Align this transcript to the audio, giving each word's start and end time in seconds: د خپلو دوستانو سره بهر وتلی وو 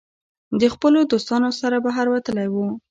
د 0.59 0.63
خپلو 0.73 0.99
دوستانو 1.11 1.49
سره 1.61 1.77
بهر 1.85 2.05
وتلی 2.09 2.47
وو 2.49 2.65